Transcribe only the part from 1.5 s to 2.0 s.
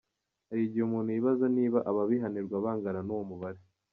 niba